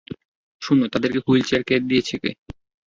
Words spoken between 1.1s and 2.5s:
Wheelchair দিয়েছে কে?